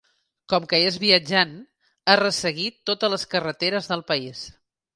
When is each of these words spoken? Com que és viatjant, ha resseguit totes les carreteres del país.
Com 0.53 0.63
que 0.71 0.77
és 0.91 0.95
viatjant, 1.03 1.51
ha 2.13 2.17
resseguit 2.21 2.81
totes 2.93 3.15
les 3.17 3.29
carreteres 3.35 3.93
del 3.95 4.07
país. 4.13 4.45